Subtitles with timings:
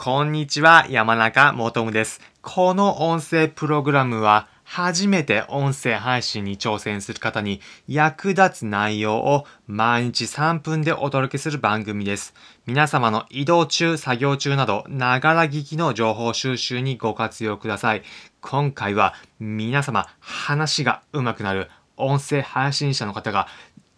[0.00, 2.20] こんにちは、山中もとむです。
[2.40, 12.32] この音声プログラムは、初めて音声配信に挑戦する方に役立つ内容を毎日3分でお届けする番組です。
[12.64, 18.04] 皆様の移動中、作業中など、ながら聞きの情報収集にご活用ください。
[18.40, 23.48] 今回は皆様、話が上手くなる音声配信者の方が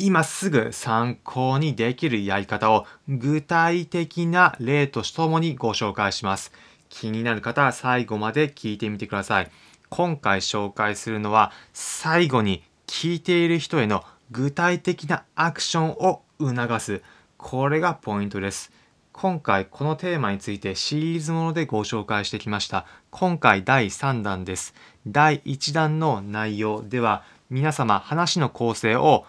[0.02, 6.52] 今すぐ参考にできるやり方を具体的な例とともにご紹介します。
[6.88, 9.50] 気になる方は最後まで聞いてみてください。
[9.90, 17.02] 今回紹介するのは最後に聞いている人への具体的なアクションを促す。
[17.36, 18.72] これがポイントです。
[19.12, 22.86] 今回このテーマについてシリーズものでご紹介してきました。
[23.10, 24.72] 今回第3弾です。
[25.06, 29.26] 第1弾の内容では皆様話の構成を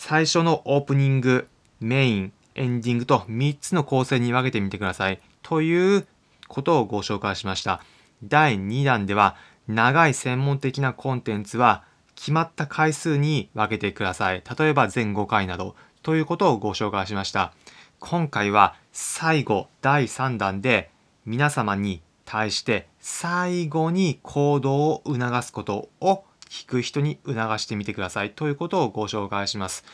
[0.00, 1.48] 最初のオープニング、
[1.80, 5.20] メイン、エンディングと3つの構成に分けてみてください。
[5.42, 6.06] という
[6.46, 7.82] ことをご紹介しました。
[8.22, 9.34] 第2弾では
[9.66, 11.82] 長い専門的なコンテンツは
[12.14, 14.44] 決まった回数に分けてください。
[14.56, 17.52] 例えば全5回などということをご紹介しました。
[17.98, 20.90] 今回は最後第3弾で
[21.26, 29.84] 皆様に対して最後に行動を促すことを聞く人に促してみてくださいということをご紹介します。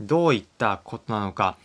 [0.00, 1.56] どういったことなのか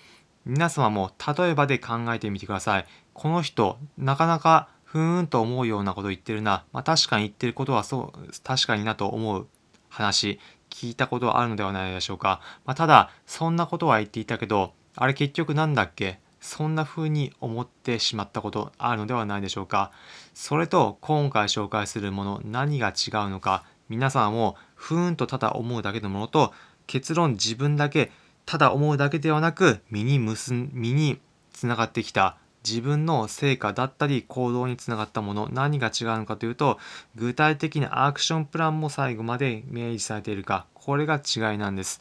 [0.45, 2.85] 皆様も例えばで考えてみてください。
[3.13, 6.65] この人なかなかふーんと思うようなこと言ってるな。
[6.71, 9.47] まあ確かに言ってることはそう確かになと思う
[9.89, 12.41] 話聞いたことはあるのではないでしょうか。
[12.65, 16.19] まあ、ただそんなことは言っていたけどあれ結局なんだっけ？
[16.41, 19.91] そんな風に思ってしまったことあるのではないでしょうか。
[20.33, 26.53] それと今回紹介するもの何が違うのか皆さんもふーんとただ思うだけのものと
[26.87, 28.11] 結論自分だけ
[28.45, 31.19] ただ思うだけではなく身に結ん身に
[31.53, 36.79] つながってきた自分の成果だったり行動につながったもの何が違うのかというと
[37.15, 41.99] 具体的なアクションプランも最後まで明示されているかこれが違いなんです。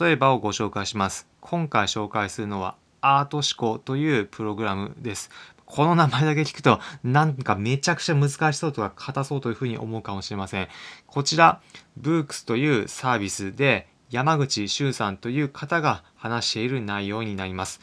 [0.00, 1.26] 例えばをご紹介します。
[1.40, 5.30] 今回紹介するのはアート思考というプログラムです。
[5.70, 10.68] この名前だけ聞くとなんかめちゃくちゃ難しそうとか硬そうというふうに思うかもしれません。
[11.06, 11.60] こちら
[11.96, 17.80] ブークスというサービスで山口周さんという方が話している内容になります。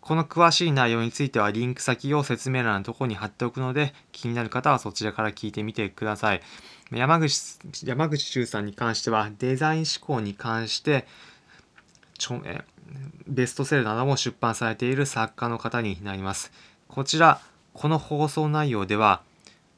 [0.00, 6.40] この詳しい内容についてはリンク先を説明欄のところに貼っておくので気になる方はそちらから聞いてみてください。
[6.90, 11.06] 山口山口周さんに関してはデザイン思考に関して
[12.16, 12.64] ちょえ
[13.26, 16.50] ベストセラーなども出版されている作家の方になります。
[16.88, 17.40] こちら
[17.74, 19.22] この放送内容では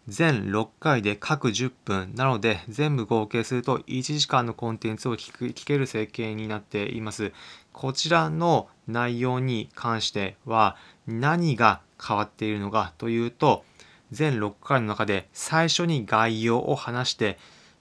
[0.08, 7.32] 全6回で各10分なので全部合計すると1時間のコンテンツを聞く聞ける設計になっています。
[7.72, 10.76] こちらの内容に関しては
[11.06, 13.64] 何が変わっているのかというと
[14.10, 17.38] 全6回の中で最初に概要を話して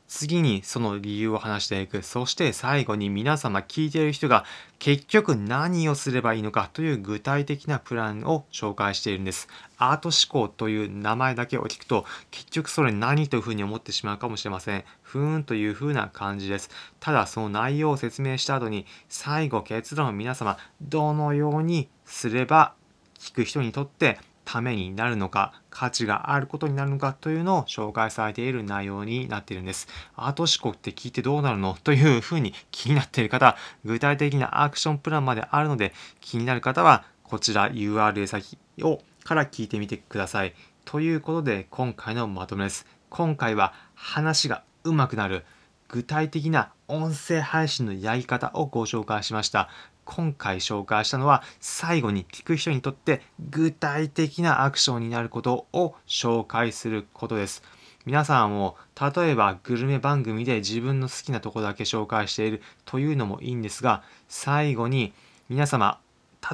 [0.09, 2.01] 次にその理由を話していく。
[2.01, 4.43] そして最後に皆様聞いている人が
[4.79, 9.47] 結局何をすればいいのかという具体的なプランを紹介しているんです。
[9.77, 14.83] アート思考という名前だけを聞くと結局それ何というふうに思ってしまうかもしれません。
[15.03, 16.71] ふーんというふうな感じです。
[16.99, 22.73] ただその内容を説明した後に最後結論を皆様どのようにすれば
[23.19, 24.17] 聞く人にとって
[24.51, 29.87] ためになるのか価値があることになるのかというのを紹介されている内容になっているんです。
[30.15, 31.77] アート思考って聞いてどうなるの？
[31.83, 33.55] というふうに気になっている方
[33.85, 40.55] 具体的なアクションプランまであるので気になる方はこちら URL 先をから聞いてみてください。
[40.83, 42.87] ということで今回のまとめです。
[43.11, 45.45] 今回は話が上手くなる
[45.89, 49.69] 具体的な音声配信のやり方をご紹介しました。
[50.09, 53.21] 今回紹介したのは最後に聞く人にとって
[53.51, 57.61] 具体的なアクションになることを紹介することです。
[58.07, 65.13] 皆さんも例えばグルメ番組で自分の好きなとこだけ紹介しているというのもいいんですが最後に
[65.47, 65.99] 皆様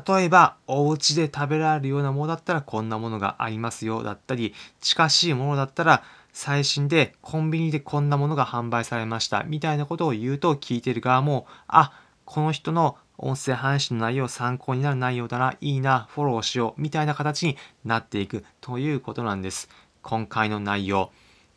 [0.08, 6.04] 例えばお家で食べられるようなものだったらこんなものがありますよだったり近しいものだったら
[6.34, 11.94] 最新でコンビニでこんなものが販売されましたみたいなことを言うと聞いてる側もあ
[12.26, 19.70] この人の音声配信の内容参考になる内容だないいなフォローしようみたいな形になっていくということなんです。
[20.02, 21.12] 今回の内容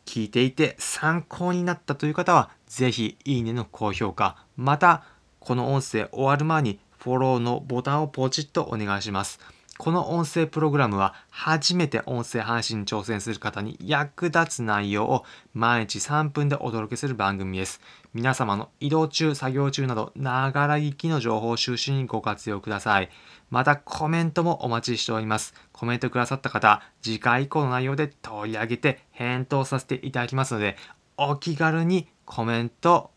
[0.05, 5.03] 聞いていて参考になったという方はぜひいいねの高評価また
[5.39, 9.39] この音声終わる前にフォローのボタンをポチッとお願いします。
[9.79, 15.23] この音声プログラムは初めて音声配信に挑戦する方に役立つ内容を
[15.53, 17.79] 毎日3分でお届けする番組です。
[18.13, 23.09] 皆様の移動中、作業中など、ながら聞きの情報収集にご活用ください。
[23.51, 25.53] またコメントもお待ちしております。
[25.71, 30.75] コメントくださった方、次回以降の内容で取り上げて返答させていただきますので、
[31.15, 33.11] お気軽にコメント、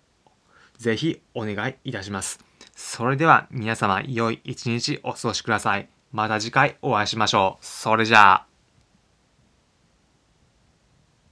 [0.79, 2.39] ぜひお願いいたします。
[2.77, 5.89] それでは皆様良い一日お過ごしください。
[6.13, 7.65] また次回お会いしましょう。
[7.65, 8.52] それじゃあ。